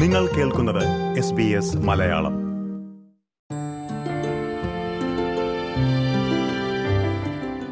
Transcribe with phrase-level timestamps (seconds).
[0.00, 2.34] നിങ്ങൾ കേൾക്കുന്നത് S B S Malayalam.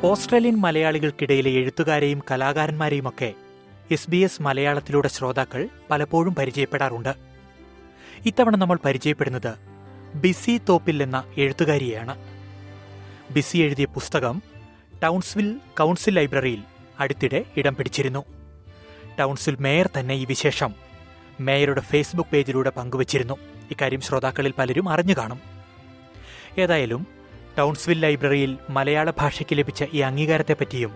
[0.05, 3.35] Australian മലയാളികൾക്കിടയിലെ എഴുത്തുകാരെയും കലാകാരന്മാരെയുമൊക്കെ
[3.91, 7.15] എസ് ബി എസ് മലയാളത്തിലൂടെ ശ്രോതാക്കൾ പലപ്പോഴും പരിചയപ്പെടാറുണ്ട്.
[8.27, 9.55] ഇത്തവണ നമ്മൾ പരിചയപ്പെടുന്നത്
[10.15, 12.17] ബിസി തോപ്പിൽ എന്ന എഴുത്തുകാരിയാണ്
[13.33, 14.43] ബിസി എഴുതിയ പുസ്തകം
[15.03, 16.63] ടൗൺസ്വിൽ കൗൺസിൽ ലൈബ്രറിയിൽ
[17.01, 18.25] അടുത്തിടെ ഇടം പിടിച്ചിരുന്നു.
[19.19, 20.88] ടൗൺസിൽ മേയർ തന്നെ ഈ വിശേഷം.
[21.41, 23.35] മേയറുടെ ഫേസ്ബുക്ക് പേജിലൂടെ പങ്കുവച്ചിരുന്നു.
[23.71, 25.41] ഇക്കാര്യം ശ്രോതാക്കളിൽ പലരും അറിഞ്ഞു കാണും.
[26.59, 27.07] ഏതായാലും
[27.59, 30.95] ടൗൺസ്വിൽ ലൈബ്രറിയിൽ മലയാള ഭാഷയ്ക്ക് ലഭിച്ച ഈ അംഗീകാരത്തെപ്പറ്റിയും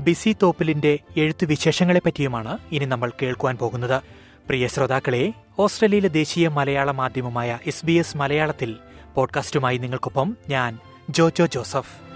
[0.00, 4.02] ബിസി തോപ്പിലിന്റെ എഴുത്തു വിശേഷങ്ങളെപ്പറ്റിയുമാണ് ഇനി നമ്മൾ കേൾക്കുവാൻ പോകുന്നത്.
[4.48, 8.76] പ്രിയ ശ്രോതാക്കളെ ഓസ്ട്രേലിയയിലെ ദേശീയ മലയാള മാധ്യമമായ എസ് ബി എസ് മലയാളത്തിൽ
[9.14, 10.78] പോഡ്കാസ്റ്റുമായി നിങ്ങൾക്കൊപ്പം ഞാൻ
[11.10, 12.13] ജോജോ ജോസഫ്.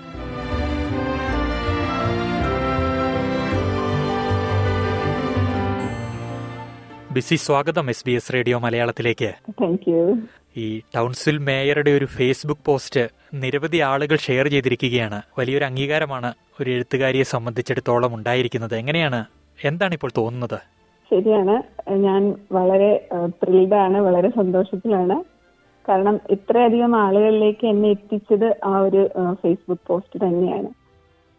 [7.18, 9.30] ബിസി സ്വാഗതം എസ് ബി എസ് റേഡിയോ മലയാളത്തിലേക്ക്.
[10.56, 15.22] ഈ ടൗൺസിൽ മേയറുടെ ഒരു ഫേസ്ബുക്ക് പോസ്റ്റ് നിരവധി ആളുകൾ ഷെയർ ചെയ്തിരിക്കുകയാണ്.
[15.38, 18.76] വലിയൊരു അംഗീകാരമാണ് ഒരു എഴുത്തുകാരിയെ സംബന്ധിച്ചിടത്തോളം ഉണ്ടായിരിക്കുന്നത്.
[18.76, 19.24] എങ്ങനെയാണ്?
[19.64, 20.58] എന്താണ് ഇപ്പോൾ തോന്നുന്നത്?
[21.10, 21.56] ശരിയാണ്.
[21.90, 25.24] ഞാൻ വളരെ ത്രിൽഡാണ് വളരെ സന്തോഷത്തിലാണ്.
[25.88, 30.70] കാരണം ഇത്രയധികം ആളുകളിലേക്ക് എന്നെ എത്തിച്ചത് ആ ഒരു ഫേസ്ബുക്ക് പോസ്റ്റ് തന്നെയാണ്.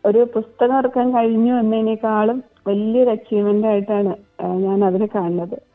[0.05, 5.68] ഒരു പുസ്തകം ഇറക്കാൻ കഴിഞ്ഞു എന്നതിനേക്കാളും വലിയൊരു അച്ചീവ്മെന്റ് ആയിട്ടാണ് ഞാൻ അതിനെ കാണുന്നത്.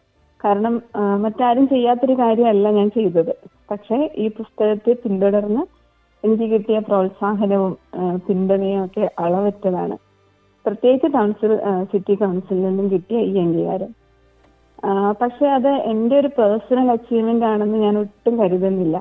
[0.44, 0.74] കാരണം
[1.22, 3.34] മറ്റാരും ചെയ്യാത്തൊരു കാര്യമല്ല ഞാൻ ചെയ്തത്.
[3.70, 5.62] പക്ഷെ ഈ പുസ്തകത്തെ പിന്തുടർന്ന്
[6.24, 7.72] എനിക്ക് കിട്ടിയ പ്രോത്സാഹനവും
[8.26, 9.96] പിന്തുണയും ഒക്കെ അളവറ്റതാണ്.
[10.66, 11.52] പ്രത്യേകിച്ച് കൗൺസിൽ
[11.92, 13.90] സിറ്റി കൗൺസിലിൽ നിന്നും കിട്ടിയ ഈ അംഗീകാരം.
[15.20, 18.96] പക്ഷെ അത് എന്റെ ഒരു പേഴ്സണൽ അച്ചീവ്മെന്റ് ആണെന്ന് ഞാൻ ഒട്ടും കരുതുന്നില്ല.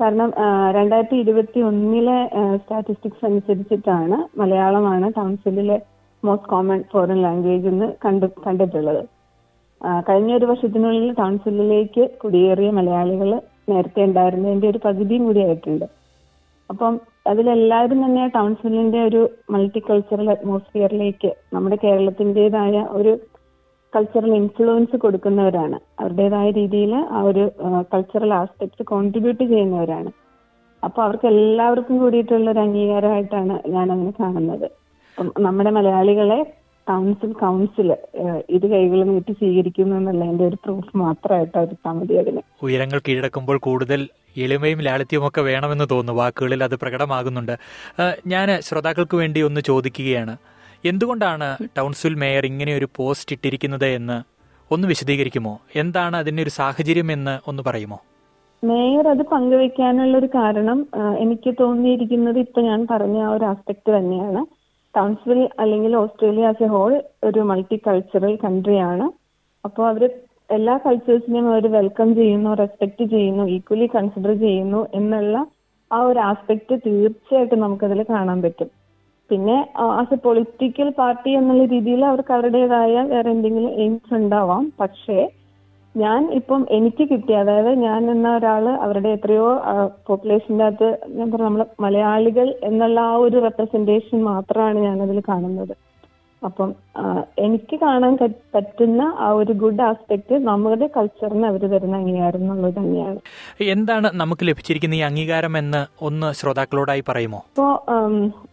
[0.00, 0.30] കാരണം
[0.76, 2.18] രണ്ടായിരത്തി ഇരുപത്തി ഒന്നിലെ
[2.60, 5.78] സ്റ്റാറ്റിസ്റ്റിക്സ് അനുസരിച്ചിട്ടാണ് മലയാളമാണ് കൗൺസിലിലെ
[6.22, 9.02] മോസ്റ്റ് കോമൺ ഫോറിൻ ലാംഗ്വേജ് എന്ന് കണ്ടു കണ്ടിട്ടുള്ളത്.
[9.80, 13.30] കഴിഞ്ഞ ഒരു വർഷത്തിനുള്ളിൽ കൗൺസിലിലേക്ക് കുടിയേറിയ മലയാളികൾ
[13.70, 15.86] നേരത്തെ ഉണ്ടായിരുന്നതിന്റെ ഒരു പകുതിയും കൂടി ആയിട്ടുണ്ട്.
[16.70, 16.94] അപ്പം
[17.26, 19.20] അതിലെല്ലാവരും തന്നെ കൗൺസിലിന്റെ ഒരു
[19.50, 23.12] മൾട്ടി കൾച്ചറൽ അറ്റ്മോസ്ഫിയറിലേക്ക് നമ്മുടെ കേരളത്തിന്റെതായ ഒരു
[23.92, 25.76] കൾച്ചറൽ ഇൻഫ്ലുവൻസ് കൊടുക്കുന്നവരാണ്.
[26.00, 27.44] അവരുടേതായ രീതിയിൽ ആ ഒരു
[27.92, 30.10] കൾച്ചറൽ ആസ്പെക്ട്സ് കോൺട്രിബ്യൂട്ട് ചെയ്യുന്നവരാണ്.
[30.82, 34.66] അപ്പൊ അവർക്ക് എല്ലാവർക്കും കൂടിയിട്ടുള്ള ഒരു അംഗീകാരമായിട്ടാണ് ഞാൻ അങ്ങനെ കാണുന്നത്
[35.46, 36.38] നമ്മുടെ മലയാളികളെ
[36.88, 37.88] കൗൺസിൽ കൗൺസിൽ
[38.50, 42.42] ഇത് കൈകളും നീട്ടി സ്വീകരിക്കുന്നു എന്നുള്ളതിന്റെ ഒരു പ്രൂഫ് മാത്രമായിട്ട് എടുത്താൽ മതി അതിന്.
[42.62, 46.20] ഉയരങ്ങൾ കീഴടക്കുമ്പോൾ കൂടുതൽ എളിമയും ലാളിത്യവും ഒക്കെ വേണമെന്ന് തോന്നുന്നു.
[46.20, 47.54] വാക്കുകളിൽ അത് പ്രകടമാകുന്നുണ്ട്.
[48.26, 50.36] ഞാൻ ശ്രോതാക്കൾക്ക് വേണ്ടി ഒന്ന് ചോദിക്കുകയാണ്.
[50.84, 54.16] എന്തുകൊണ്ടാണ് ടൗൺസിൽ മേയർ ഇങ്ങനെ ഒരു പോസ്റ്റ് ഇട്ടിരിക്കുന്നത് എന്ന്
[54.72, 55.60] ഒന്ന് വിശദീകരിക്കുമോ?
[55.76, 57.98] എന്താണ് അതിന്റെ ഒരു സാഹചര്യം എന്ന് ഒന്ന് പറയുമോ?
[58.64, 60.78] മേയർ അത് പങ്കുവെക്കാനുള്ള ഒരു കാരണം
[61.18, 64.42] എനിക്ക് തോന്നിയിരിക്കുന്നത് ഇപ്പൊ ഞാൻ പറഞ്ഞ ആ ഒരു ആസ്പെക്ട് തന്നെയാണ്.
[64.94, 66.92] ടൗൺസ്വിൽ അല്ലെങ്കിൽ ഓസ്ട്രേലിയ ആസ് എ ഹോൾ
[67.28, 69.06] ഒരു മൾട്ടി കൾച്ചറൽ കൺട്രി ആണ്.
[69.64, 70.04] അപ്പോൾ അവർ
[70.50, 75.36] എല്ലാ കൾച്ചേഴ്സിനെയും അവർ വെൽക്കം ചെയ്യുന്നു റെസ്പെക്ട് ചെയ്യുന്നു ഈക്വലി കൺസിഡർ ചെയ്യുന്നു എന്നുള്ള
[75.90, 78.68] ആ ഒരു ആസ്പെക്ട് തീർച്ചയായിട്ടും നമുക്കതിൽ കാണാൻ പറ്റും.
[79.30, 79.56] പിന്നെ
[80.00, 84.64] ആസ് എ പൊളിറ്റിക്കൽ പാർട്ടി എന്നുള്ള രീതിയിൽ അവർക്ക് അവരുടേതായ വേറെ എന്തെങ്കിലും എയിംസ് ഉണ്ടാവാം.
[84.80, 85.18] പക്ഷേ
[85.96, 89.48] ഞാൻ ഇപ്പം എനിക്ക് കിട്ടിയ അതായത് ഞാൻ എന്ന ഒരാൾ അവരുടെ എത്രയോ
[90.08, 95.74] പോപ്പുലേഷന്റെ അകത്ത് ഞാൻ പറഞ്ഞ നമ്മൾ മലയാളികൾ എന്നുള്ള ആ ഒരു റെപ്രസെന്റേഷൻ മാത്രമാണ് ഞാൻ അതിൽ കാണുന്നത്.
[96.42, 96.70] അപ്പം
[97.38, 98.14] എനിക്ക് കാണാൻ
[98.54, 103.20] പറ്റുന്ന ആ ഒരു ഗുഡ് ആസ്പെക്ട് നമ്മുടെ കൾച്ചറിന് അവർ തരുന്ന അംഗീകാരം എന്നുള്ളത് തന്നെയാണ്.
[103.74, 107.40] എന്താണ് നമുക്ക് ലഭിച്ചിരിക്കുന്ന ഈ അംഗീകാരം എന്ന് ഒന്ന് ശ്രോതാക്കളോടായി പറയുമോ?
[107.52, 107.68] ഇപ്പോ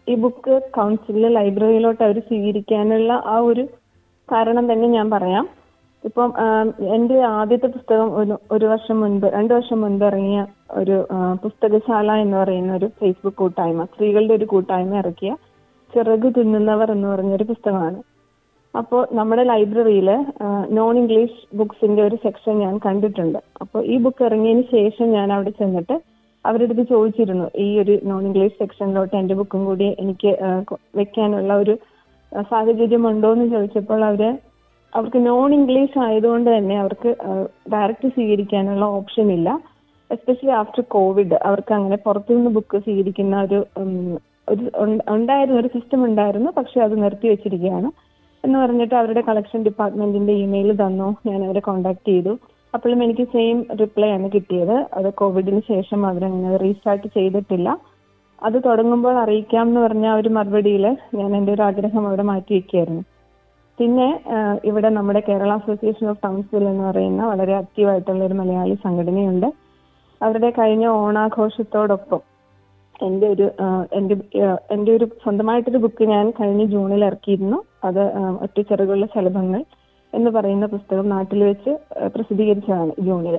[0.08, 3.64] ഈ ബുക്ക് കൗൺസിലിലെ ലൈബ്രറിയിലോട്ട് അവർ സ്വീകരിക്കാനുള്ള ആ ഒരു
[4.28, 5.61] കാരണം തന്നെ ഞാൻ പറയാം.
[6.04, 6.30] ഇപ്പം
[6.94, 10.40] എന്റെ ആദ്യത്തെ പുസ്തകം ഒരു ഒരു വർഷം മുൻപ് രണ്ടു വർഷം മുൻപ് ഇറങ്ങിയ
[10.80, 10.96] ഒരു
[11.42, 15.32] പുസ്തകശാല എന്ന് പറയുന്ന ഒരു ഫേസ്ബുക്ക് കൂട്ടായ്മ സ്ത്രീകളുടെ ഒരു കൂട്ടായ്മ ഇറക്കിയ
[15.92, 17.98] ചിറക് തിന്നുന്നവർ എന്ന് പറഞ്ഞൊരു പുസ്തകമാണ്.
[18.74, 20.08] അപ്പോൾ നമ്മുടെ ലൈബ്രറിയിൽ
[20.70, 23.40] നോൺ ഇംഗ്ലീഷ് ബുക്സിന്റെ ഒരു സെക്ഷൻ ഞാൻ കണ്ടിട്ടുണ്ട്.
[23.62, 25.96] അപ്പോൾ ഈ ബുക്ക് ഇറങ്ങിയതിന് ശേഷം ഞാൻ അവിടെ ചെന്നിട്ട്
[26.44, 30.30] അവരടുത്ത് ചോദിച്ചിരുന്നു ഈ ഒരു നോൺ ഇംഗ്ലീഷ് സെക്ഷനിലോട്ട് എന്റെ ബുക്കും കൂടി എനിക്ക്
[30.94, 31.74] വെക്കാനുള്ള ഒരു
[32.50, 34.22] സാഹചര്യം ഉണ്ടോ എന്ന് ചോദിച്ചപ്പോൾ അവർ
[34.94, 37.10] അവർക്ക് നോൺ ഇംഗ്ലീഷ് ആയതുകൊണ്ട് തന്നെ അവർക്ക്
[37.72, 39.60] ഡയറക്റ്റ് സ്വീകരിക്കാനുള്ള ഓപ്ഷൻ ഇല്ല.
[40.10, 43.58] എസ്പെഷ്യലി ആഫ്റ്റർ കോവിഡ് അവർക്ക് അങ്ങനെ പുറത്തു നിന്ന് ബുക്ക് സ്വീകരിക്കുന്ന ഒരു
[44.48, 44.64] ഒരു
[45.08, 46.50] ഉണ്ടായിരുന്നു ഒരു സിസ്റ്റം ഉണ്ടായിരുന്നു.
[46.56, 47.90] പക്ഷെ അത് നിർത്തി വെച്ചിരിക്കുകയാണ്.
[48.44, 51.16] എന്ന് പറഞ്ഞിട്ട് അവരുടെ കളക്ഷൻ ഡിപ്പാർട്ട്മെന്റിന്റെ ഇമെയിൽ തന്നു.
[51.26, 52.38] ഞാൻ അവരെ കോണ്ടാക്ട് ചെയ്തു.
[52.74, 54.76] അപ്പോഴും എനിക്ക് സെയിം റിപ്ലൈ ആണ് കിട്ടിയത്.
[54.94, 57.78] അത് കോവിഡിന് ശേഷം അവരങ്ങനെ റീസ്റ്റാർട്ട് ചെയ്തിട്ടില്ല.
[58.42, 63.02] അത് തുടങ്ങുമ്പോൾ അറിയിക്കാം എന്ന് പറഞ്ഞ ഒരു മറുപടിയിൽ ഞാൻ എന്റെ ഒരു ആഗ്രഹം അവിടെ മാറ്റി വെക്കുകയായിരുന്നു.
[63.78, 64.08] പിന്നെ
[64.68, 69.48] ഇവിടെ നമ്മുടെ കേരള അസോസിയേഷൻ ഓഫ് കൗൺസിൽ എന്ന് പറയുന്ന വളരെ ആക്റ്റീവായിട്ടുള്ള ഒരു മലയാളി സംഘടനയുണ്ട്.
[70.20, 72.20] അവരുടെ കഴിഞ്ഞ ഓണാഘോഷത്തോടൊപ്പം
[73.06, 73.46] എന്റെ ഒരു
[73.98, 74.14] എന്റെ
[74.74, 77.58] എന്റെ ഒരു സ്വന്തമായിട്ടൊരു ബുക്ക് ഞാൻ കഴിഞ്ഞ ജൂണിൽ ഇറക്കിയിരുന്നു.
[77.88, 78.02] അത്
[78.44, 79.62] ഒറ്റ ചെറുകുള്ള ശലഭങ്ങൾ
[80.12, 81.72] എന്ന് പറയുന്ന പുസ്തകം നാട്ടിൽ വെച്ച്
[82.14, 83.36] പ്രസിദ്ധീകരിച്ചതാണ് ജൂണിൽ.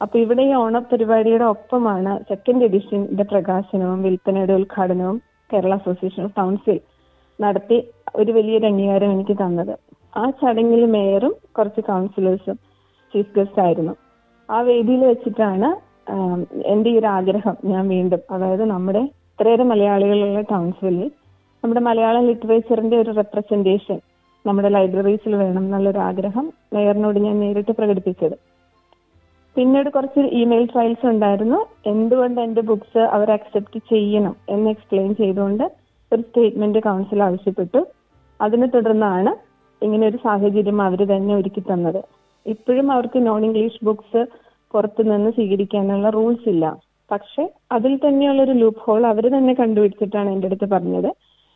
[0.00, 5.16] അപ്പൊ ഇവിടെ ഈ ഓണപരിപാടിയുടെ ഒപ്പമാണ് സെക്കൻഡ് എഡിഷന്റെ പ്രകാശനവും വിൽപ്പനയുടെ ഉദ്ഘാടനവും
[5.50, 6.78] കേരള അസോസിയേഷൻ ഓഫ് കൗൺസിൽ
[7.38, 7.78] നടത്തി
[8.16, 9.74] ഒരു വലിയൊരു അംഗീകാരം എനിക്ക് തന്നത്.
[10.16, 12.56] ആ ചടങ്ങിൽ മേയറും കുറച്ച് കൗൺസിലേഴ്സും
[13.12, 13.94] ചീഫ് ഗസ്റ്റ് ആയിരുന്നു.
[14.50, 15.68] ആ വേദിയിൽ വെച്ചിട്ടാണ്
[16.66, 21.10] എന്റെ ഈ ഒരു ആഗ്രഹം ഞാൻ വീണ്ടും അതായത് നമ്മുടെ ഇത്രയേറെ മലയാളികളുള്ള കൗൺസിലിൽ
[21.64, 23.98] നമ്മുടെ മലയാളം ലിറ്ററേച്ചറിന്റെ ഒരു റെപ്രസെന്റേഷൻ
[24.46, 28.36] നമ്മുടെ ലൈബ്രറീസിൽ വേണം എന്നുള്ളൊരു ആഗ്രഹം മേയറിനോട് ഞാൻ നേരിട്ട് പ്രകടിപ്പിച്ചത്.
[29.56, 31.66] പിന്നീട് കുറച്ച് ഇമെയിൽ ഫയൽസ് ഉണ്ടായിരുന്നു.
[31.86, 35.64] എന്തുകൊണ്ട് എന്റെ ബുക്സ് അവർ അക്സെപ്റ്റ് ചെയ്യണം എന്ന് എക്സ്പ്ലെയിൻ ചെയ്തുകൊണ്ട്
[36.12, 37.80] ഒരു സ്റ്റേറ്റ്മെന്റ് കൗൺസിൽ ആവശ്യപ്പെട്ടു.
[38.40, 39.32] അതിനെ തുടർന്നാണ്
[39.84, 42.04] ഇങ്ങനെ ഒരു സാഹചര്യം അവർ തന്നെ ഒരുക്കി തന്നത്.
[42.46, 44.26] ഇപ്പോഴും അവർക്ക് നോൺ ഇംഗ്ലീഷ് ബുക്സ്
[44.72, 46.76] പുറത്തു നിന്ന് സ്വീകരിക്കാനുള്ള റൂൾസ് ഇല്ല.
[47.10, 51.10] പക്ഷെ അതിൽ തന്നെയുള്ള ഒരു ലൂപ്പ് ഹോൾ അവർ തന്നെ കണ്ടുപിടിച്ചിട്ടാണ് എന്റെ അടുത്ത് പറഞ്ഞത്.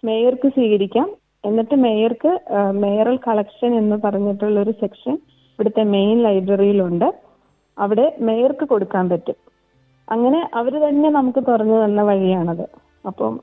[0.05, 1.09] മേയർക്ക് സ്വീകരിക്കാം.
[1.45, 2.41] എന്നിട്ട് മേയർക്ക്
[2.73, 5.15] മേയറൽ കളക്ഷൻ എന്ന് പറഞ്ഞിട്ടുള്ള ഒരു സെക്ഷൻ
[5.55, 7.15] ഇവിടുത്തെ മെയിൻ ലൈബ്രറിയിലുണ്ട്
[7.79, 9.35] അവിടെ മേയർക്ക് കൊടുക്കാൻ പറ്റും.
[10.11, 12.69] അങ്ങനെ അവർ തന്നെ നമുക്ക് തുറന്നു തന്ന വഴിയാണത്.
[13.07, 13.41] അപ്പം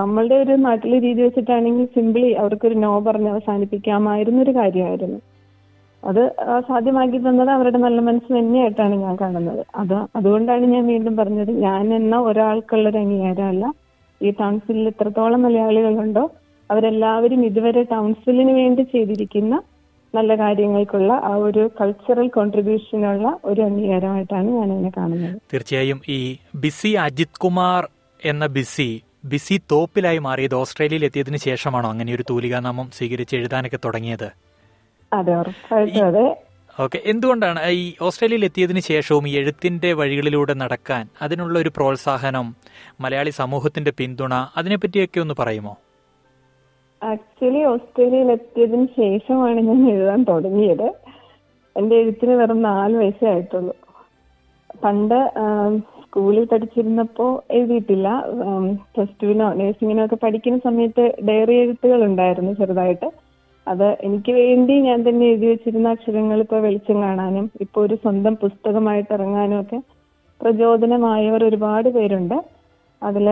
[0.00, 5.18] നമ്മളുടെ ഒരു നാട്ടിലെ രീതി വെച്ചിട്ടാണെങ്കിൽ സിംപിളി അവർക്കൊരു നോ പറഞ്ഞ് അവസാനിപ്പിക്കാമായിരുന്ന ഒരു കാര്യമായിരുന്നു.
[6.02, 6.20] അത്
[6.68, 9.62] സാധ്യമാക്കി തന്നത് അവരുടെ നല്ല മനസ്സ് തന്നെയായിട്ടാണ് ഞാൻ കാണുന്നത്.
[9.74, 13.66] അത് അതുകൊണ്ടാണ് ഞാൻ വീണ്ടും പറഞ്ഞത് ഞാൻ എന്ന ഒരാൾക്കുള്ള ഒരു അംഗീകാരമല്ല.
[14.20, 16.24] ഈ കൗൺസിലിൽ എത്രത്തോളം മലയാളികളുണ്ടോ
[16.70, 19.54] അവരെല്ലാവരും ഇതുവരെ ടൗൺസിലിന് വേണ്ടി ചെയ്തിരിക്കുന്ന
[20.14, 25.36] നല്ല കാര്യങ്ങൾക്കുള്ള ആ ഒരു കൾച്ചറൽ കോൺട്രിബ്യൂഷനുള്ള ഒരു അംഗീകാരമായിട്ടാണ് ഞാൻ അതിനെ കാണുന്നത്.
[25.52, 26.18] തീർച്ചയായും ഈ
[26.64, 27.82] ബിസി അജിത് കുമാർ
[28.22, 28.90] എന്ന ബിസി
[29.24, 34.28] ബിസി തോപ്പിലായി മാറിയത് ഓസ്ട്രേലിയയിൽ എത്തിയതിനു ശേഷമാണോ അങ്ങനെ ഒരു തൂലികാനാമം സ്വീകരിച്ച് എഴുതാനൊക്കെ തുടങ്ങിയത്?
[35.12, 36.36] അതെ ഉറപ്പായിട്ടും അതെ.
[36.80, 42.56] ഓക്കെ എന്തുകൊണ്ടാണ് ഈ ഓസ്ട്രേലിയയിൽ എത്തിയതിനു ശേഷവും ഈ എഴുത്തിന്റെ വഴികളിലൂടെ നടക്കാൻ അതിനുള്ള ഒരു പ്രോത്സാഹനം
[43.00, 45.78] മലയാളി സമൂഹത്തിന്റെ പിന്തുണ അതിനെപ്പറ്റിയൊക്കെ ഒന്ന് പറയുമോ?
[47.02, 50.88] ആക്ച്വലി ഓസ്ട്രേലിയയിൽ എത്തിയതിനു ശേഷമാണ് ഞാൻ എഴുതാൻ തുടങ്ങിയത്.
[51.76, 53.74] എന്റെ എഴുത്തിന് വെറും നാല് വയസ്സേ ആയിട്ടുള്ളൂ.
[54.84, 55.18] പണ്ട്
[56.10, 57.24] സ്കൂളിൽ പഠിച്ചിരുന്നപ്പോ
[57.56, 58.08] എഴുതിയിട്ടില്ല.
[58.94, 63.08] പ്ലസ് ടുവിനോ നഴ്സിങ്ങിനോ ഒക്കെ പഠിക്കുന്ന സമയത്ത് ഡയറി എഴുത്തുകൾ ഉണ്ടായിരുന്നു ചെറുതായിട്ട്.
[63.66, 69.12] അത് എനിക്ക് വേണ്ടി ഞാൻ തന്നെ എഴുതി വെച്ചിരുന്ന അക്ഷരങ്ങൾ ഇപ്പൊ വെളിച്ചം കാണാനും ഇപ്പൊ ഒരു സ്വന്തം പുസ്തകമായിട്ട്
[69.18, 69.78] ഇറങ്ങാനും ഒക്കെ
[70.40, 72.36] പ്രചോദനമായവർ ഒരുപാട് പേരുണ്ട്.
[73.02, 73.26] അതിൽ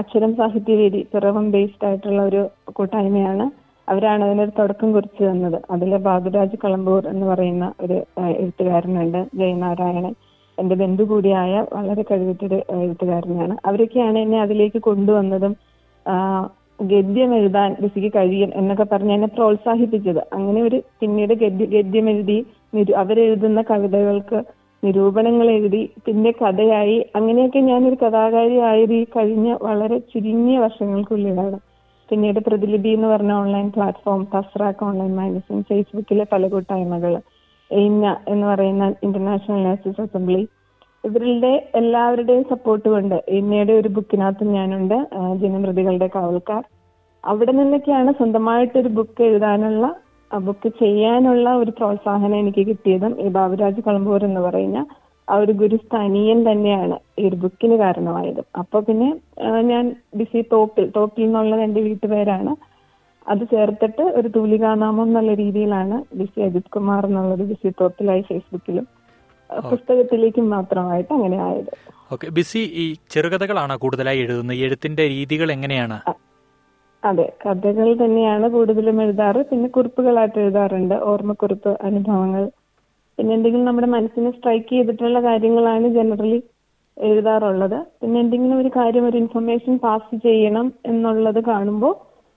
[0.00, 2.42] അക്ഷരം സാഹിത്യവേദി പിറവം ബേസ്ഡ് ആയിട്ടുള്ള ഒരു
[2.76, 3.46] കൂട്ടായ്മയാണ്
[3.88, 5.58] അവരാണ് അതിനൊരു തുടക്കം കുറിച്ച് തന്നത്.
[5.74, 7.98] അതിൽ ബാബുരാജ് കളമ്പൂർ എന്ന് പറയുന്ന ഒരു
[8.40, 10.14] എഴുത്തുകാരനുണ്ട് ജയനാരായണൻ.
[10.60, 13.56] എന്റെ ബന്ധു കൂടിയായ വളരെ കഴിവുറ്റൊരു ആ, എഴുത്തുകാരനാണ്.
[13.66, 15.54] അവരൊക്കെയാണ് എന്നെ അതിലേക്ക് കൊണ്ടുവന്നതും
[16.84, 20.20] ഗദ്യം എഴുതാൻ ഋഷിക്ക് കഴിയും എന്നൊക്കെ പറഞ്ഞ് എന്നെ പ്രോത്സാഹിപ്പിച്ചത്.
[20.32, 22.38] അങ്ങനെ ഒരു പിന്നീട് ഗദ്യ ഗദ്യം എഴുതി
[22.74, 24.38] നിരു അവരെഴുതുന്ന കവിതകൾക്ക്
[24.82, 27.04] നിരൂപണങ്ങൾ എഴുതി പിന്നെ കഥയായി.
[27.16, 31.58] അങ്ങനെയൊക്കെ ഞാനൊരു കഥാകാരി ആയത് ഈ കഴിഞ്ഞ വളരെ ചുരുങ്ങിയ വർഷങ്ങൾക്കുള്ളിലാണ്.
[32.08, 37.12] പിന്നീട് പ്രതിലിപി എന്ന് പറഞ്ഞ online platform Thasrak online magazine ഫേസ്ബുക്കിലെ പല കൂട്ടായ്മകൾ
[37.70, 40.42] എയിംന എന്ന് പറയുന്ന ഇന്റർനാഷണൽ നഴ്സസ് അസംബ്ലി
[41.04, 44.96] ഇവരുടെ എല്ലാവരുടെയും സപ്പോർട്ട് കൊണ്ട് എയിംനയുടെ ഒരു ബുക്കിനകത്ത് ഞാനുണ്ട്
[45.42, 46.62] ജനപ്രതികളുടെ കാവൽക്കാർ.
[47.24, 49.86] അവിടെ നിന്നൊക്കെയാണ് സ്വന്തമായിട്ട് ഒരു ബുക്ക് എഴുതാനുള്ള
[50.30, 54.80] ബുക്ക് ചെയ്യാനുള്ള ഒരു പ്രോത്സാഹനം എനിക്ക് കിട്ടിയതും ഈ ബാബുരാജ് കളമ്പൂർ എന്ന് പറയുന്ന
[55.28, 58.42] ആ ഒരു ഗുരുസ്ഥാനീയൻ തന്നെയാണ് ഈ ഒരു ബുക്കിന് കാരണമായത്.
[58.60, 59.08] അപ്പൊ പിന്നെ
[59.70, 59.84] ഞാൻ
[60.18, 62.52] ബിസി തോപ്പിൽ തോപ്പിൽ എന്നുള്ളത് എന്റെ വീട്ടുപേരാണ്.
[63.26, 68.86] അത് ചേർത്തിട്ട് ഒരു തൂലികാനാമം എന്നുള്ള രീതിയിലാണ് ബിസി അജിത് കുമാർ എന്നുള്ളത് ബിസി തോത്തിലായി ഫേസ്ബുക്കിലും
[69.50, 71.72] പുസ്തകത്തിലേക്കും മാത്രമായിട്ട് അങ്ങനെ ആയത്.
[72.12, 74.58] ഓക്കെ ബിസി ഈ ചെറുകഥകളാണ് കൂടുതലായി എഴുതുന്നത്?
[74.66, 75.98] എഴുത്തിന്റെ രീതികൾ എങ്ങനെയാണ്?
[77.02, 79.42] അതെ കഥകൾ തന്നെയാണ് കൂടുതലും എഴുതാറ്.
[79.50, 80.94] പിന്നെ കുറിപ്പുകളായിട്ട് എഴുതാറുണ്ട്.
[81.10, 82.44] ഓർമ്മക്കുറിപ്പ് അനുഭവങ്ങൾ.
[83.18, 86.40] പിന്നെ എന്തെങ്കിലും നമ്മുടെ മനസ്സിനെ സ്ട്രൈക്ക് ചെയ്തിട്ടുള്ള കാര്യങ്ങളാണ് ജനറലി
[86.96, 87.78] എഴുതാറുള്ളത്.
[88.00, 91.94] പിന്നെ എന്തെങ്കിലും ഒരു കാര്യം ഒരു ഇൻഫർമേഷൻ പാസ് ചെയ്യണം എന്നുള്ളത് കാണുമ്പോൾ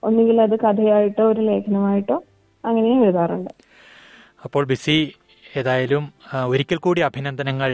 [0.08, 2.16] ഒന്നുകിൽ അത് കഥയായിട്ടോ ഒരു ലേഖനമായിട്ടോ
[2.64, 3.50] അങ്ങനെയും എഴുതാറുണ്ട്.
[4.44, 4.96] അപ്പോൾ ബിസി
[5.56, 6.04] ഏതായാലും
[6.46, 7.72] ഒരിക്കൽ കൂടി അഭിനന്ദനങ്ങൾ.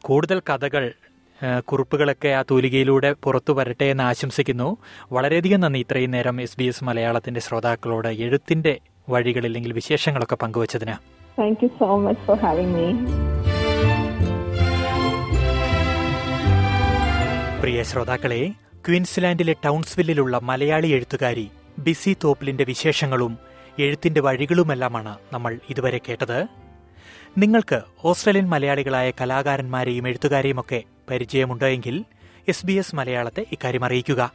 [0.00, 0.92] കൂടുതൽ കഥകൾ
[1.60, 4.68] കുറിപ്പുകളൊക്കെ ആ തൂലികയിലൂടെ പുറത്തു വരട്ടെ എന്ന് ആശംസിക്കുന്നു.
[5.12, 8.74] വളരെയധികം നന്ദി ഇത്രയും നേരം എസ് ബി എസ് മലയാളത്തിന്റെ ശ്രോതാക്കളോട് എഴുത്തിന്റെ
[9.08, 10.94] വഴികൾ അല്ലെങ്കിൽ വിശേഷങ്ങളൊക്കെ പങ്കുവച്ചതിന്.
[11.38, 12.86] Thank you so much for having me
[17.62, 18.42] പ്രിയ ശ്രോതാക്കളെ
[18.86, 21.46] ക്വീൻസ്ലാൻഡിലെ ടൗൺസ്വില്ലിലുള്ള മലയാളി എഴുത്തുകാരി
[21.78, 23.38] ബിസി തോപ്പിലിന്റെ വിശേഷങ്ങളും
[23.78, 26.46] എഴുത്തിന്റെ വഴികളുമെല്ലാമാണ് നമ്മൾ ഇതുവരെ കേട്ടത്.
[27.38, 32.04] നിങ്ങൾക്ക് ഓസ്ട്രേലിയൻ മലയാളികളായ കലാകാരന്മാരെയും എഴുത്തുകാരെയും ഒക്കെ പരിചയമുണ്ടെങ്കിൽ
[32.48, 34.32] എസ് ബി എസ് മലയാളത്തെ ഇക്കാര്യം അറിയിക്കുക.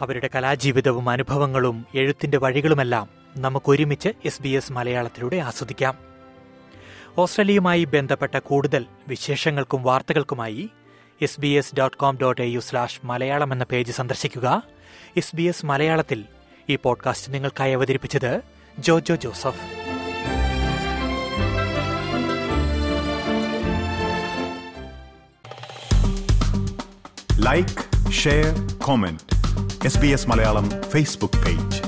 [0.00, 5.98] അവരുടെ കലാജീവിതവും അനുഭവങ്ങളും എഴുത്തിന്റെ വഴികളുമെല്ലാം നമുക്കൊരുമിച്ച് എസ് ബി എസ് മലയാളത്തിലൂടെ ആസ്വദിക്കാം.
[7.18, 10.70] ഓസ്ട്രേലിയയുമായി ബന്ധപ്പെട്ട കൂടുതൽ വിശേഷങ്ങൾക്കും വാർത്തകൾക്കുമായി
[11.22, 14.62] S B S dot com dot A U slash Malayalam എന്ന പേജ് സന്ദർശിക്കുക.
[15.16, 16.24] എസ് ബി എസ് മലയാളത്തിൽ
[16.68, 18.42] ഈ പോഡ്കാസ്റ്റ് നിങ്ങൾക്കായി അവതരിപ്പിച്ചത്
[18.78, 19.62] Jojo Joseph.
[27.38, 29.20] Like share comment
[29.84, 31.87] S B S Malayalam Facebook page